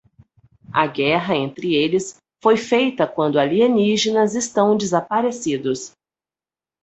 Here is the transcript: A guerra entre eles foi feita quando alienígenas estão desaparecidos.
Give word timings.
A 0.73 0.87
guerra 0.87 1.35
entre 1.35 1.75
eles 1.75 2.17
foi 2.41 2.57
feita 2.57 3.05
quando 3.05 3.37
alienígenas 3.37 4.33
estão 4.33 4.75
desaparecidos. 4.75 5.91